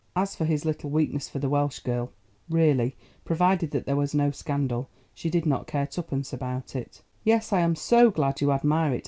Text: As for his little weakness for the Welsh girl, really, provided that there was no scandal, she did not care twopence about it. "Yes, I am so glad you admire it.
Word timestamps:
As 0.15 0.35
for 0.35 0.45
his 0.45 0.65
little 0.65 0.89
weakness 0.89 1.29
for 1.29 1.37
the 1.37 1.47
Welsh 1.47 1.77
girl, 1.77 2.11
really, 2.49 2.95
provided 3.23 3.69
that 3.69 3.85
there 3.85 3.95
was 3.95 4.15
no 4.15 4.31
scandal, 4.31 4.89
she 5.13 5.29
did 5.29 5.45
not 5.45 5.67
care 5.67 5.85
twopence 5.85 6.33
about 6.33 6.75
it. 6.75 7.03
"Yes, 7.23 7.53
I 7.53 7.59
am 7.59 7.75
so 7.75 8.09
glad 8.09 8.41
you 8.41 8.51
admire 8.51 8.95
it. 8.95 8.99